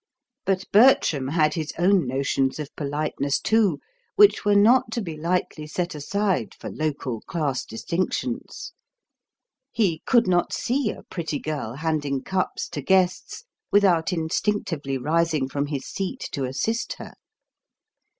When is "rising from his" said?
14.97-15.85